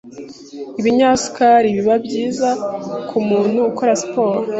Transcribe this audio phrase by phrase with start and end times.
[0.79, 2.49] Ibinyasukari biba byiza
[3.09, 4.35] kumuntu ukora spor